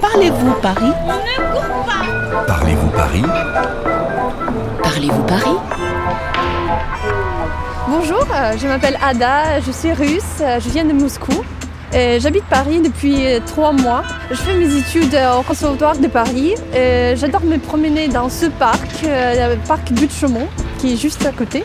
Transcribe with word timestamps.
Parlez-vous 0.00 0.52
Paris? 0.60 0.92
Parlez-vous 2.46 2.88
Paris? 2.88 3.22
Parlez-vous 4.82 5.22
Paris? 5.22 5.56
Bonjour, 7.88 8.26
euh, 8.34 8.56
je 8.60 8.66
m'appelle 8.66 8.98
Ada, 9.00 9.60
je 9.60 9.70
suis 9.70 9.92
russe, 9.92 10.22
euh, 10.40 10.58
je 10.60 10.68
viens 10.70 10.84
de 10.84 10.92
Moscou. 10.92 11.44
et 11.92 12.18
J'habite 12.18 12.44
Paris 12.46 12.80
depuis 12.80 13.26
euh, 13.26 13.38
trois 13.46 13.70
mois. 13.72 14.02
Je 14.30 14.34
fais 14.36 14.54
mes 14.54 14.74
études 14.76 15.16
au 15.38 15.42
Conservatoire 15.42 15.96
de 15.96 16.08
Paris. 16.08 16.54
et 16.74 17.14
J'adore 17.16 17.42
me 17.42 17.58
promener 17.58 18.08
dans 18.08 18.28
ce 18.28 18.46
parc, 18.46 19.04
euh, 19.04 19.54
le 19.54 19.60
parc 19.68 19.92
Butte 19.92 20.12
Chaumont, 20.12 20.48
qui 20.78 20.94
est 20.94 20.96
juste 20.96 21.24
à 21.24 21.30
côté. 21.30 21.64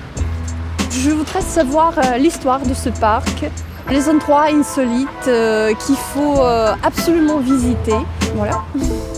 Je 0.92 1.10
voudrais 1.10 1.42
savoir 1.42 1.94
euh, 1.98 2.18
l'histoire 2.18 2.60
de 2.60 2.74
ce 2.76 2.90
parc, 2.90 3.46
les 3.90 4.10
endroits 4.10 4.46
insolites 4.46 5.08
euh, 5.28 5.74
qu'il 5.74 5.96
faut 5.96 6.40
euh, 6.40 6.74
absolument 6.84 7.40
visiter. 7.40 7.96
Voilà. 8.36 8.64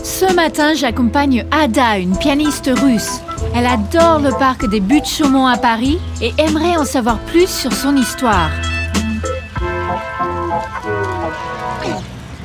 Ce 0.02 0.32
matin, 0.34 0.74
j'accompagne 0.74 1.46
Ada, 1.50 1.98
une 1.98 2.16
pianiste 2.16 2.70
russe. 2.82 3.20
Elle 3.54 3.66
adore 3.66 4.18
le 4.20 4.30
parc 4.38 4.68
des 4.68 4.80
Buttes 4.80 5.06
Chaumont 5.06 5.46
à 5.46 5.56
Paris 5.56 5.98
et 6.20 6.32
aimerait 6.38 6.76
en 6.76 6.84
savoir 6.84 7.18
plus 7.18 7.48
sur 7.48 7.72
son 7.72 7.96
histoire. 7.96 8.50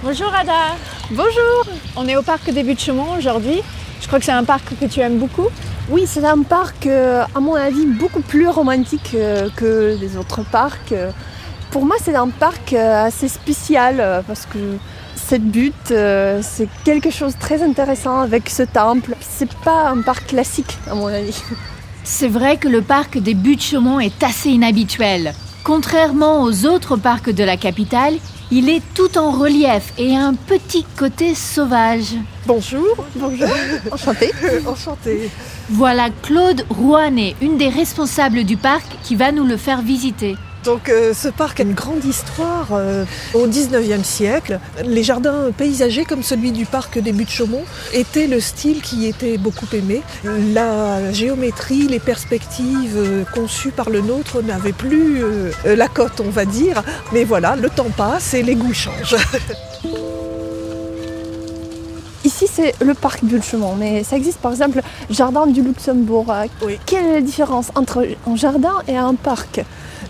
Bonjour 0.03 0.33
Ada, 0.33 0.75
Bonjour 1.11 1.65
on 1.95 2.07
est 2.07 2.15
au 2.15 2.21
parc 2.21 2.49
des 2.49 2.63
Buttes-Chaumont 2.63 3.17
aujourd'hui. 3.17 3.61
Je 4.01 4.07
crois 4.07 4.19
que 4.19 4.25
c'est 4.25 4.31
un 4.31 4.43
parc 4.43 4.63
que 4.79 4.85
tu 4.85 4.99
aimes 5.01 5.17
beaucoup. 5.17 5.47
Oui, 5.89 6.05
c'est 6.07 6.25
un 6.25 6.41
parc, 6.41 6.87
euh, 6.87 7.23
à 7.35 7.39
mon 7.39 7.55
avis, 7.55 7.85
beaucoup 7.85 8.21
plus 8.21 8.47
romantique 8.47 9.15
que 9.55 9.97
les 9.99 10.17
autres 10.17 10.41
parcs. 10.43 10.93
Pour 11.71 11.85
moi, 11.85 11.95
c'est 12.03 12.15
un 12.15 12.27
parc 12.27 12.73
euh, 12.73 13.05
assez 13.05 13.29
spécial 13.29 14.01
euh, 14.01 14.21
parce 14.27 14.45
que 14.45 14.59
cette 15.15 15.45
butte, 15.45 15.91
euh, 15.91 16.41
c'est 16.43 16.67
quelque 16.83 17.09
chose 17.09 17.33
de 17.35 17.39
très 17.39 17.63
intéressant 17.63 18.19
avec 18.19 18.49
ce 18.49 18.63
temple. 18.63 19.15
C'est 19.21 19.53
pas 19.59 19.87
un 19.89 20.01
parc 20.01 20.27
classique, 20.27 20.77
à 20.89 20.95
mon 20.95 21.07
avis. 21.07 21.41
C'est 22.03 22.27
vrai 22.27 22.57
que 22.57 22.67
le 22.67 22.81
parc 22.81 23.17
des 23.17 23.33
Buttes 23.33 23.61
Chaumont 23.63 24.01
est 24.01 24.21
assez 24.21 24.49
inhabituel. 24.49 25.33
Contrairement 25.63 26.41
aux 26.43 26.65
autres 26.65 26.97
parcs 26.97 27.29
de 27.29 27.43
la 27.43 27.55
capitale, 27.55 28.15
il 28.51 28.69
est 28.69 28.81
tout 28.93 29.17
en 29.17 29.31
relief 29.31 29.93
et 29.97 30.17
a 30.17 30.25
un 30.25 30.33
petit 30.33 30.85
côté 30.97 31.35
sauvage. 31.35 32.15
Bonjour, 32.47 33.05
bonjour, 33.15 33.47
enchantée. 33.93 34.31
Enchantée. 34.65 35.29
Voilà 35.69 36.09
Claude 36.21 36.65
Rouanet, 36.69 37.35
une 37.41 37.57
des 37.57 37.69
responsables 37.69 38.43
du 38.43 38.57
parc, 38.57 38.85
qui 39.03 39.15
va 39.15 39.31
nous 39.31 39.45
le 39.45 39.55
faire 39.55 39.81
visiter. 39.81 40.35
Donc 40.63 40.89
euh, 40.89 41.13
ce 41.13 41.27
parc 41.27 41.59
a 41.59 41.63
une 41.63 41.73
grande 41.73 42.05
histoire 42.05 42.67
euh, 42.71 43.05
au 43.33 43.47
19e 43.47 44.03
siècle. 44.03 44.59
Les 44.85 45.03
jardins 45.03 45.51
paysagers 45.57 46.05
comme 46.05 46.21
celui 46.23 46.51
du 46.51 46.65
parc 46.65 46.99
des 46.99 47.11
Buttes-Chaumont 47.11 47.63
étaient 47.93 48.27
le 48.27 48.39
style 48.39 48.81
qui 48.81 49.07
était 49.07 49.37
beaucoup 49.37 49.65
aimé. 49.73 50.03
La 50.53 51.11
géométrie, 51.11 51.87
les 51.87 51.99
perspectives 51.99 52.95
euh, 52.95 53.23
conçues 53.33 53.71
par 53.71 53.89
le 53.89 54.01
nôtre 54.01 54.41
n'avaient 54.43 54.71
plus 54.71 55.23
euh, 55.23 55.51
euh, 55.65 55.75
la 55.75 55.87
cote, 55.87 56.19
on 56.19 56.29
va 56.29 56.45
dire. 56.45 56.83
Mais 57.11 57.23
voilà, 57.23 57.55
le 57.55 57.69
temps 57.69 57.89
passe 57.95 58.33
et 58.35 58.43
les 58.43 58.55
goûts 58.55 58.73
changent. 58.73 59.15
Ici, 62.23 62.45
c'est 62.51 62.75
le 62.83 62.93
parc 62.93 63.23
Bulle-Chaumont, 63.23 63.75
mais 63.75 64.03
ça 64.03 64.15
existe 64.15 64.37
par 64.39 64.51
exemple 64.51 64.81
Jardin 65.09 65.47
du 65.47 65.63
Luxembourg. 65.63 66.27
Euh, 66.29 66.45
Oui. 66.63 66.79
Quelle 66.85 67.05
est 67.05 67.13
la 67.13 67.21
différence 67.21 67.71
entre 67.73 68.07
un 68.27 68.35
jardin 68.35 68.75
et 68.87 68.95
un 68.95 69.15
parc? 69.15 69.61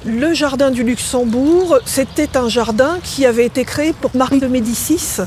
Le 0.04 0.34
jardin 0.34 0.72
du 0.72 0.84
Luxembourg, 0.84 1.78
c'était 1.86 2.36
un 2.36 2.50
jardin 2.50 2.98
qui 3.04 3.24
avait 3.28 3.46
été 3.46 3.64
créé 3.64 3.94
pour 3.94 4.10
Marie 4.16 4.40
de 4.40 4.48
Médicis. 4.48 5.20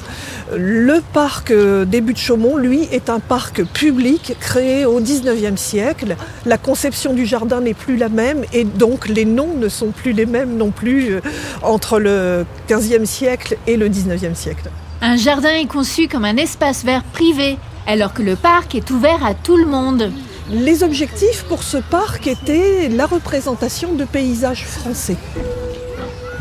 Le 0.53 1.01
parc 1.13 1.53
euh, 1.53 1.85
des 1.85 2.01
Buttes-Chaumont, 2.01 2.57
lui, 2.57 2.89
est 2.91 3.09
un 3.09 3.21
parc 3.21 3.63
public 3.63 4.35
créé 4.41 4.85
au 4.85 5.01
19e 5.01 5.57
siècle. 5.57 6.17
La 6.45 6.59
conception 6.59 7.15
du 7.15 7.25
jardin 7.25 7.61
n'est 7.61 7.73
plus 7.73 7.97
la 7.97 8.09
même 8.09 8.43
et 8.53 8.65
donc 8.65 9.07
les 9.07 9.25
noms 9.25 9.55
ne 9.57 9.69
sont 9.69 9.93
plus 9.93 10.11
les 10.11 10.27
mêmes 10.27 10.57
non 10.57 10.73
plus 10.73 11.15
euh, 11.15 11.21
entre 11.63 12.01
le 12.01 12.45
15e 12.69 13.05
siècle 13.05 13.57
et 13.69 13.77
le 13.77 13.89
19e 13.89 14.35
siècle. 14.35 14.71
Un 15.01 15.17
jardin 15.17 15.51
est 15.51 15.67
conçu 15.67 16.09
comme 16.09 16.25
un 16.25 16.37
espace 16.37 16.85
vert 16.85 17.05
privé, 17.13 17.59
alors 17.87 18.13
que 18.13 18.23
le 18.23 18.35
parc 18.35 18.75
est 18.75 18.91
ouvert 18.91 19.25
à 19.25 19.35
tout 19.35 19.57
le 19.57 19.67
monde. 19.67 20.11
Les 20.51 20.83
objectifs 20.83 21.45
pour 21.49 21.63
ce 21.63 21.79
parc 21.79 22.27
étaient 22.27 22.89
la 22.91 23.07
représentation 23.07 23.95
de 23.95 24.05
paysages 24.05 24.67
français. 24.67 25.17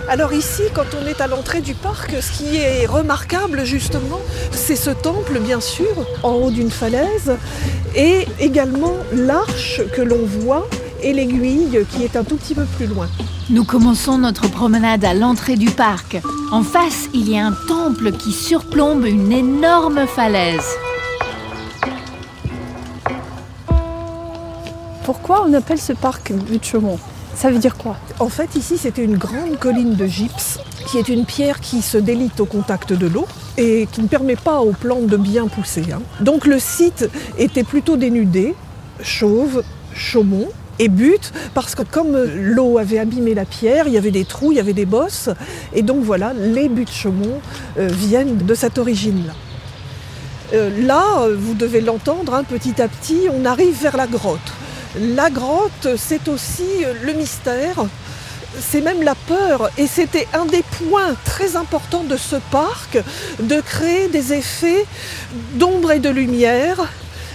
Alors 0.09 0.33
ici, 0.33 0.63
quand 0.73 0.85
on 1.01 1.07
est 1.07 1.21
à 1.21 1.27
l'entrée 1.27 1.61
du 1.61 1.73
parc, 1.73 2.13
ce 2.21 2.31
qui 2.33 2.57
est 2.57 2.85
remarquable 2.85 3.63
justement, 3.63 4.19
c'est 4.51 4.75
ce 4.75 4.89
temple 4.89 5.39
bien 5.39 5.61
sûr, 5.61 6.05
en 6.21 6.33
haut 6.33 6.51
d'une 6.51 6.69
falaise, 6.69 7.37
et 7.95 8.27
également 8.41 8.97
l'arche 9.13 9.81
que 9.93 10.01
l'on 10.01 10.25
voit 10.25 10.67
et 11.01 11.13
l'aiguille 11.13 11.85
qui 11.89 12.03
est 12.03 12.17
un 12.17 12.25
tout 12.25 12.35
petit 12.35 12.55
peu 12.55 12.65
plus 12.65 12.87
loin. 12.87 13.07
Nous 13.49 13.63
commençons 13.63 14.17
notre 14.17 14.49
promenade 14.49 15.05
à 15.05 15.13
l'entrée 15.13 15.55
du 15.55 15.69
parc. 15.69 16.17
En 16.51 16.63
face, 16.63 17.07
il 17.13 17.29
y 17.29 17.37
a 17.37 17.45
un 17.45 17.55
temple 17.69 18.11
qui 18.11 18.33
surplombe 18.33 19.05
une 19.05 19.31
énorme 19.31 20.07
falaise. 20.07 20.75
Pourquoi 25.05 25.45
on 25.45 25.53
appelle 25.53 25.79
ce 25.79 25.91
parc 25.91 26.31
Butte-Chaumont 26.31 26.97
Ça 27.35 27.49
veut 27.51 27.57
dire 27.57 27.75
quoi? 27.75 27.97
En 28.19 28.29
fait, 28.29 28.55
ici, 28.55 28.77
c'était 28.77 29.03
une 29.03 29.17
grande 29.17 29.59
colline 29.59 29.95
de 29.95 30.07
gypse, 30.07 30.59
qui 30.87 30.97
est 30.97 31.09
une 31.09 31.25
pierre 31.25 31.59
qui 31.59 31.81
se 31.81 31.97
délite 31.97 32.39
au 32.39 32.45
contact 32.45 32.93
de 32.93 33.07
l'eau 33.07 33.27
et 33.57 33.87
qui 33.91 34.01
ne 34.01 34.07
permet 34.07 34.37
pas 34.37 34.61
aux 34.61 34.71
plantes 34.71 35.07
de 35.07 35.17
bien 35.17 35.47
pousser. 35.47 35.83
hein. 35.91 36.01
Donc 36.21 36.45
le 36.45 36.57
site 36.57 37.09
était 37.37 37.63
plutôt 37.63 37.97
dénudé, 37.97 38.55
chauve, 39.01 39.63
chaumont 39.93 40.47
et 40.79 40.87
butte, 40.87 41.33
parce 41.53 41.75
que 41.75 41.83
comme 41.83 42.17
l'eau 42.17 42.77
avait 42.77 42.97
abîmé 42.97 43.33
la 43.33 43.45
pierre, 43.45 43.87
il 43.87 43.93
y 43.93 43.97
avait 43.97 44.09
des 44.09 44.23
trous, 44.23 44.53
il 44.53 44.55
y 44.55 44.61
avait 44.61 44.73
des 44.73 44.85
bosses, 44.85 45.29
et 45.73 45.81
donc 45.81 46.01
voilà, 46.03 46.33
les 46.33 46.69
buttes 46.69 46.91
chaumont 46.91 47.41
euh, 47.77 47.89
viennent 47.91 48.37
de 48.37 48.55
cette 48.55 48.77
origine-là. 48.77 49.33
Euh, 50.53 50.69
là, 50.85 51.03
euh, 51.23 51.35
vous 51.37 51.55
devez 51.55 51.81
l'entendre, 51.81 52.33
hein, 52.33 52.43
petit 52.43 52.81
à 52.81 52.87
petit, 52.87 53.27
on 53.31 53.43
arrive 53.43 53.81
vers 53.81 53.97
la 53.97 54.07
grotte. 54.07 54.52
La 54.99 55.31
grotte, 55.31 55.87
c'est 55.97 56.27
aussi 56.27 56.67
le 57.01 57.13
mystère, 57.13 57.83
c'est 58.59 58.81
même 58.81 59.01
la 59.01 59.15
peur, 59.15 59.71
et 59.79 59.87
c'était 59.87 60.27
un 60.33 60.45
des 60.45 60.61
points 60.61 61.15
très 61.25 61.55
importants 61.55 62.03
de 62.03 62.15
ce 62.15 62.35
parc, 62.51 62.99
de 63.39 63.59
créer 63.61 64.07
des 64.07 64.33
effets 64.33 64.85
d'ombre 65.55 65.93
et 65.93 65.99
de 65.99 66.09
lumière, 66.09 66.87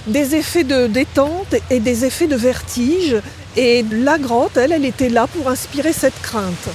des 0.06 0.36
effets 0.36 0.62
de 0.62 0.86
détente 0.86 1.56
et 1.69 1.80
des 1.80 2.04
effets 2.04 2.28
de 2.28 2.36
vertige. 2.36 3.16
Et 3.56 3.84
la 3.90 4.19
grotte, 4.19 4.56
elle, 4.56 4.70
elle 4.70 4.84
était 4.84 5.08
là 5.08 5.26
pour 5.26 5.48
inspirer 5.48 5.92
cette 5.92 6.20
crainte. 6.22 6.69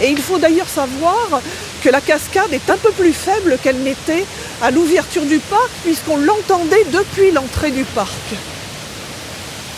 Et 0.00 0.10
il 0.10 0.18
faut 0.18 0.38
d'ailleurs 0.38 0.68
savoir 0.68 1.42
que 1.82 1.88
la 1.88 2.00
cascade 2.00 2.52
est 2.52 2.70
un 2.70 2.76
peu 2.76 2.92
plus 2.92 3.12
faible 3.12 3.58
qu'elle 3.60 3.78
n'était 3.78 4.24
à 4.62 4.70
l'ouverture 4.70 5.24
du 5.24 5.40
parc, 5.40 5.70
puisqu'on 5.82 6.18
l'entendait 6.18 6.86
depuis 6.92 7.32
l'entrée 7.32 7.72
du 7.72 7.82
parc. 7.82 8.36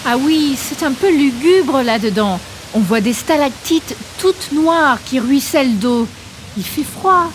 Ah 0.05 0.17
oui, 0.19 0.59
c'est 0.61 0.83
un 0.85 0.93
peu 0.93 1.11
lugubre 1.11 1.83
là-dedans. 1.83 2.41
On 2.75 2.81
voit 2.81 3.01
des 3.01 3.13
stalactites 3.13 3.95
toutes 4.19 4.51
noires 4.53 4.99
qui 5.05 5.21
ruissellent 5.21 5.79
d'eau. 5.79 6.09
Il 6.57 6.65
fait 6.65 6.83
froid. 6.83 7.31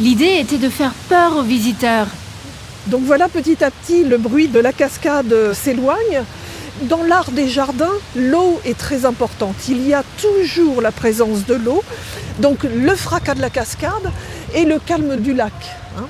L'idée 0.00 0.38
était 0.40 0.58
de 0.58 0.68
faire 0.68 0.92
peur 1.08 1.36
aux 1.36 1.42
visiteurs. 1.42 2.08
Donc 2.88 3.02
voilà, 3.04 3.28
petit 3.28 3.62
à 3.62 3.70
petit, 3.70 4.02
le 4.02 4.18
bruit 4.18 4.48
de 4.48 4.58
la 4.58 4.72
cascade 4.72 5.52
s'éloigne. 5.52 6.24
Dans 6.82 7.04
l'art 7.04 7.30
des 7.30 7.48
jardins, 7.48 7.92
l'eau 8.16 8.60
est 8.64 8.76
très 8.76 9.04
importante. 9.04 9.54
Il 9.68 9.86
y 9.86 9.94
a 9.94 10.02
toujours 10.20 10.80
la 10.80 10.90
présence 10.90 11.44
de 11.46 11.54
l'eau, 11.54 11.84
donc 12.38 12.64
le 12.64 12.96
fracas 12.96 13.34
de 13.34 13.40
la 13.42 13.50
cascade 13.50 14.10
et 14.54 14.64
le 14.64 14.78
calme 14.78 15.16
du 15.16 15.34
lac. 15.34 15.52
hein. 15.98 16.06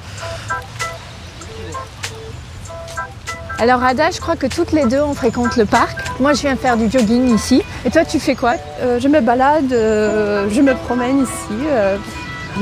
Alors 3.60 3.82
Ada, 3.84 4.10
je 4.10 4.20
crois 4.20 4.36
que 4.36 4.46
toutes 4.46 4.72
les 4.72 4.86
deux 4.86 5.00
on 5.02 5.12
fréquente 5.14 5.56
le 5.56 5.66
parc. 5.66 5.98
Moi 6.18 6.32
je 6.32 6.40
viens 6.40 6.56
faire 6.56 6.76
du 6.78 6.90
jogging 6.90 7.34
ici. 7.34 7.62
Et 7.84 7.90
toi 7.90 8.04
tu 8.04 8.18
fais 8.18 8.34
quoi? 8.34 8.54
Euh, 8.80 8.98
Je 8.98 9.08
me 9.08 9.20
balade, 9.20 9.72
euh, 9.72 10.48
je 10.50 10.60
me 10.62 10.74
promène 10.74 11.22
ici. 11.22 11.66
euh, 11.66 11.96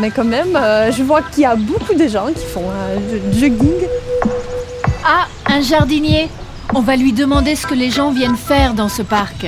mais 0.01 0.11
quand 0.11 0.25
même, 0.25 0.55
euh, 0.57 0.91
je 0.93 1.03
vois 1.03 1.23
qu'il 1.23 1.45
y 1.45 1.47
a 1.47 1.55
beaucoup 1.57 1.95
de 1.95 2.09
gens 2.09 2.27
qui 2.35 2.45
font 2.45 2.69
euh, 2.69 2.99
du 3.31 3.39
jogging. 3.39 3.87
Ah, 5.05 5.27
un 5.47 5.61
jardinier. 5.61 6.29
On 6.75 6.81
va 6.81 6.97
lui 6.97 7.13
demander 7.13 7.55
ce 7.55 7.67
que 7.67 7.75
les 7.75 7.91
gens 7.91 8.11
viennent 8.11 8.37
faire 8.37 8.75
dans 8.75 8.89
ce 8.91 9.01
parc. 9.03 9.47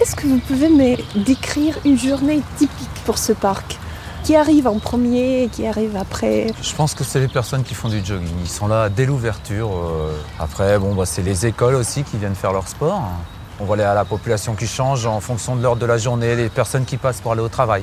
Est-ce 0.00 0.16
que 0.16 0.26
vous 0.26 0.38
pouvez 0.38 0.68
me 0.68 0.96
décrire 1.24 1.78
une 1.84 1.96
journée 1.98 2.40
typique 2.58 2.88
pour 3.04 3.18
ce 3.18 3.32
parc? 3.32 3.78
Qui 4.24 4.36
arrive 4.36 4.68
en 4.68 4.78
premier, 4.78 5.48
qui 5.50 5.66
arrive 5.66 5.96
après 5.96 6.48
Je 6.62 6.74
pense 6.74 6.94
que 6.94 7.02
c'est 7.04 7.20
les 7.20 7.28
personnes 7.28 7.62
qui 7.64 7.74
font 7.74 7.88
du 7.88 8.04
jogging. 8.04 8.28
Ils 8.42 8.48
sont 8.48 8.68
là 8.68 8.88
dès 8.88 9.06
l'ouverture. 9.06 9.70
euh, 9.72 10.12
Après, 10.38 10.78
bon, 10.78 10.94
bah, 10.94 11.04
c'est 11.06 11.22
les 11.22 11.46
écoles 11.46 11.74
aussi 11.74 12.04
qui 12.04 12.16
viennent 12.16 12.34
faire 12.34 12.52
leur 12.52 12.68
sport. 12.68 13.02
On 13.58 13.64
voit 13.64 13.76
la 13.76 13.92
la 13.94 14.04
population 14.04 14.54
qui 14.54 14.66
change 14.66 15.04
en 15.06 15.20
fonction 15.20 15.56
de 15.56 15.62
l'heure 15.62 15.76
de 15.76 15.86
la 15.86 15.98
journée, 15.98 16.36
les 16.36 16.48
personnes 16.48 16.84
qui 16.84 16.96
passent 16.96 17.20
pour 17.20 17.32
aller 17.32 17.40
au 17.42 17.48
travail. 17.48 17.82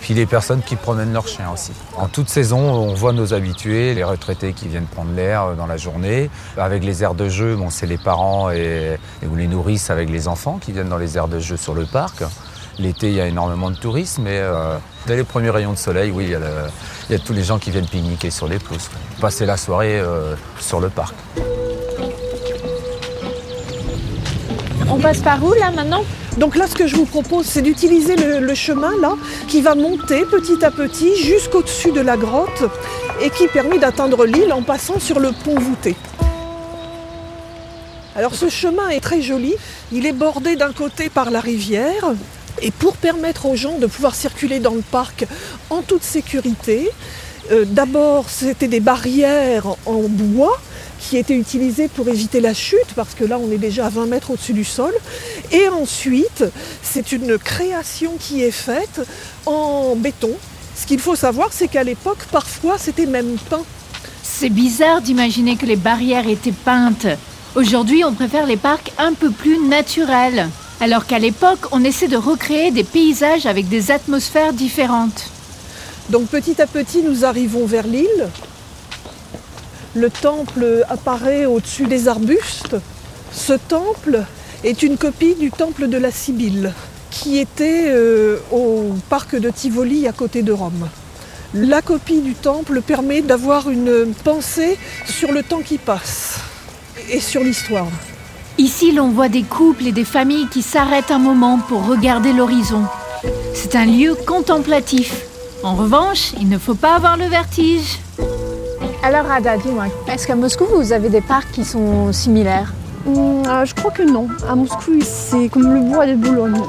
Puis 0.00 0.14
les 0.14 0.26
personnes 0.26 0.62
qui 0.62 0.76
promènent 0.76 1.12
leurs 1.12 1.26
chiens 1.26 1.50
aussi. 1.52 1.72
En 1.96 2.06
toute 2.06 2.28
saison, 2.28 2.60
on 2.60 2.94
voit 2.94 3.12
nos 3.12 3.34
habitués, 3.34 3.94
les 3.94 4.04
retraités 4.04 4.52
qui 4.52 4.68
viennent 4.68 4.86
prendre 4.86 5.10
l'air 5.12 5.56
dans 5.56 5.66
la 5.66 5.76
journée. 5.76 6.30
Avec 6.56 6.84
les 6.84 7.02
aires 7.02 7.14
de 7.14 7.28
jeu, 7.28 7.56
bon, 7.56 7.68
c'est 7.68 7.86
les 7.86 7.98
parents 7.98 8.50
et, 8.50 8.96
ou 9.28 9.34
les 9.34 9.48
nourrices 9.48 9.90
avec 9.90 10.08
les 10.08 10.28
enfants 10.28 10.58
qui 10.64 10.70
viennent 10.70 10.88
dans 10.88 10.98
les 10.98 11.16
aires 11.16 11.26
de 11.26 11.40
jeu 11.40 11.56
sur 11.56 11.74
le 11.74 11.84
parc. 11.84 12.22
L'été, 12.78 13.08
il 13.08 13.14
y 13.14 13.20
a 13.20 13.26
énormément 13.26 13.70
de 13.70 13.76
tourisme, 13.76 14.22
mais 14.22 14.38
euh, 14.38 14.76
dès 15.06 15.16
les 15.16 15.24
premiers 15.24 15.50
rayons 15.50 15.72
de 15.72 15.78
soleil, 15.78 16.12
oui, 16.12 16.26
il 16.30 17.10
y, 17.10 17.14
a 17.14 17.18
tous 17.18 17.32
les 17.32 17.42
gens 17.42 17.58
qui 17.58 17.72
viennent 17.72 17.86
pique-niquer 17.86 18.30
sur 18.30 18.46
les 18.46 18.60
pelouses. 18.60 18.88
Passer 19.20 19.46
la 19.46 19.56
soirée 19.56 19.98
euh, 19.98 20.36
sur 20.60 20.78
le 20.78 20.88
parc. 20.88 21.16
On 24.88 24.98
passe 24.98 25.18
par 25.18 25.42
où 25.44 25.52
là 25.54 25.72
maintenant? 25.72 26.04
Donc 26.36 26.54
là, 26.54 26.68
ce 26.68 26.76
que 26.76 26.86
je 26.86 26.94
vous 26.94 27.04
propose, 27.04 27.46
c'est 27.46 27.62
d'utiliser 27.62 28.14
le, 28.14 28.54
chemin 28.54 28.92
là, 29.00 29.16
qui 29.48 29.60
va 29.60 29.74
monter 29.74 30.24
petit 30.24 30.64
à 30.64 30.70
petit 30.70 31.16
jusqu'au-dessus 31.16 31.90
de 31.90 32.00
la 32.00 32.16
grotte 32.16 32.62
et 33.20 33.30
qui 33.30 33.48
permet 33.48 33.78
d'atteindre 33.78 34.24
l'île 34.24 34.52
en 34.52 34.62
passant 34.62 35.00
sur 35.00 35.18
le 35.18 35.32
pont 35.32 35.58
voûté. 35.58 35.96
Alors 38.14 38.36
ce 38.36 38.48
chemin 38.48 38.88
est 38.88 39.00
très 39.00 39.20
joli, 39.20 39.54
il 39.90 40.06
est 40.06 40.12
bordé 40.12 40.54
d'un 40.54 40.72
côté 40.72 41.08
par 41.08 41.30
la 41.30 41.40
rivière 41.40 42.14
et 42.62 42.70
pour 42.70 42.96
permettre 42.96 43.46
aux 43.46 43.56
gens 43.56 43.78
de 43.78 43.86
pouvoir 43.86 44.14
circuler 44.14 44.60
dans 44.60 44.74
le 44.74 44.82
parc 44.82 45.26
en 45.70 45.82
toute 45.82 46.02
sécurité, 46.02 46.90
euh, 47.50 47.64
d'abord 47.66 48.28
c'était 48.28 48.68
des 48.68 48.80
barrières 48.80 49.66
en 49.86 50.02
bois 50.08 50.60
qui 50.98 51.16
était 51.16 51.36
utilisé 51.36 51.88
pour 51.88 52.08
éviter 52.08 52.40
la 52.40 52.54
chute, 52.54 52.92
parce 52.96 53.14
que 53.14 53.24
là 53.24 53.38
on 53.38 53.50
est 53.50 53.58
déjà 53.58 53.86
à 53.86 53.88
20 53.88 54.06
mètres 54.06 54.30
au-dessus 54.30 54.52
du 54.52 54.64
sol. 54.64 54.92
Et 55.52 55.68
ensuite, 55.68 56.44
c'est 56.82 57.12
une 57.12 57.38
création 57.38 58.16
qui 58.18 58.42
est 58.42 58.50
faite 58.50 59.00
en 59.46 59.94
béton. 59.96 60.32
Ce 60.76 60.86
qu'il 60.86 61.00
faut 61.00 61.16
savoir, 61.16 61.48
c'est 61.52 61.68
qu'à 61.68 61.84
l'époque, 61.84 62.24
parfois, 62.30 62.78
c'était 62.78 63.06
même 63.06 63.36
peint. 63.48 63.64
C'est 64.22 64.50
bizarre 64.50 65.00
d'imaginer 65.00 65.56
que 65.56 65.66
les 65.66 65.76
barrières 65.76 66.28
étaient 66.28 66.52
peintes. 66.52 67.06
Aujourd'hui, 67.54 68.04
on 68.04 68.12
préfère 68.12 68.46
les 68.46 68.56
parcs 68.56 68.92
un 68.98 69.14
peu 69.14 69.30
plus 69.30 69.58
naturels. 69.66 70.48
Alors 70.80 71.06
qu'à 71.06 71.18
l'époque, 71.18 71.66
on 71.72 71.82
essaie 71.82 72.06
de 72.06 72.16
recréer 72.16 72.70
des 72.70 72.84
paysages 72.84 73.46
avec 73.46 73.68
des 73.68 73.90
atmosphères 73.90 74.52
différentes. 74.52 75.28
Donc 76.08 76.28
petit 76.28 76.62
à 76.62 76.68
petit, 76.68 77.02
nous 77.02 77.24
arrivons 77.24 77.66
vers 77.66 77.86
l'île. 77.86 78.28
Le 79.96 80.08
temple 80.08 80.84
apparaît 80.88 81.46
au-dessus 81.46 81.86
des 81.86 82.06
arbustes. 82.06 82.76
Ce 83.32 83.54
temple 83.54 84.22
est 84.62 84.84
une 84.84 84.96
copie 84.96 85.34
du 85.34 85.50
temple 85.50 85.88
de 85.88 85.98
la 85.98 86.12
Sibylle, 86.12 86.72
qui 87.10 87.38
était 87.38 87.86
euh, 87.88 88.38
au 88.52 88.94
parc 89.08 89.34
de 89.34 89.50
Tivoli 89.50 90.06
à 90.06 90.12
côté 90.12 90.42
de 90.42 90.52
Rome. 90.52 90.88
La 91.54 91.82
copie 91.82 92.20
du 92.20 92.34
temple 92.34 92.82
permet 92.82 93.22
d'avoir 93.22 93.68
une 93.68 94.14
pensée 94.22 94.78
sur 95.06 95.32
le 95.32 95.42
temps 95.42 95.62
qui 95.62 95.78
passe 95.78 96.38
et 97.10 97.20
sur 97.20 97.42
l'histoire. 97.42 97.88
Ici, 98.58 98.90
l'on 98.90 99.10
voit 99.10 99.28
des 99.28 99.44
couples 99.44 99.86
et 99.86 99.92
des 99.92 100.04
familles 100.04 100.48
qui 100.48 100.62
s'arrêtent 100.62 101.12
un 101.12 101.20
moment 101.20 101.60
pour 101.68 101.86
regarder 101.86 102.32
l'horizon. 102.32 102.82
C'est 103.54 103.76
un 103.76 103.84
lieu 103.84 104.16
contemplatif. 104.26 105.26
En 105.62 105.76
revanche, 105.76 106.32
il 106.40 106.48
ne 106.48 106.58
faut 106.58 106.74
pas 106.74 106.96
avoir 106.96 107.16
le 107.16 107.26
vertige. 107.26 108.00
Alors 109.04 109.30
Ada, 109.30 109.58
dis-moi, 109.58 109.84
est-ce 110.12 110.26
qu'à 110.26 110.34
Moscou, 110.34 110.64
vous 110.74 110.92
avez 110.92 111.08
des 111.08 111.20
parcs 111.20 111.52
qui 111.52 111.64
sont 111.64 112.12
similaires? 112.12 112.72
Hmm, 113.06 113.42
euh, 113.46 113.64
Je 113.64 113.74
crois 113.76 113.92
que 113.92 114.02
non. 114.02 114.26
À 114.48 114.56
Moscou, 114.56 114.98
c'est 115.02 115.48
comme 115.50 115.72
le 115.72 115.80
bois 115.80 116.06
de 116.08 116.16
Boulogne. 116.16 116.60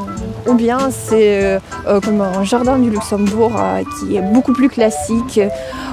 Ou 0.47 0.53
bien 0.53 0.92
c'est 0.92 1.44
euh, 1.44 1.59
euh, 1.88 2.00
comme 2.00 2.21
un 2.21 2.44
jardin 2.44 2.77
du 2.77 2.92
Luxembourg 2.92 3.51
qui 4.00 4.15
est 4.15 4.21
beaucoup 4.21 4.53
plus 4.53 4.69
classique, 4.69 5.39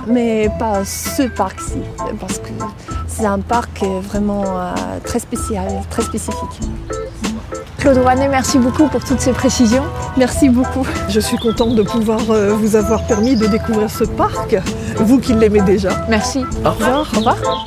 mais 0.07 0.51
pas 0.59 0.85
ce 0.85 1.23
parc-ci, 1.23 1.81
parce 2.21 2.39
que 2.39 2.51
c'est 3.17 3.27
un 3.27 3.41
parc 3.41 3.83
vraiment 4.03 4.45
très 5.05 5.19
spécial, 5.19 5.67
très 5.91 6.03
spécifique. 6.03 6.61
Claude 7.79 7.99
Rouanet, 7.99 8.29
merci 8.29 8.59
beaucoup 8.59 8.89
pour 8.89 9.05
toutes 9.05 9.21
ces 9.21 9.33
précisions. 9.33 9.85
Merci 10.17 10.49
beaucoup. 10.49 10.87
Je 11.09 11.21
suis 11.21 11.37
contente 11.39 11.75
de 11.77 11.83
pouvoir 11.83 12.19
vous 12.19 12.77
avoir 12.77 13.07
permis 13.07 13.37
de 13.37 13.47
découvrir 13.47 13.91
ce 13.91 14.05
parc 14.05 14.57
vous 14.97 15.19
qui 15.19 15.35
l'aimez 15.35 15.61
déjà. 15.61 15.91
Merci. 16.09 16.45
Au 16.65 16.71
revoir. 16.71 17.07
Au 17.15 17.19
revoir. 17.19 17.67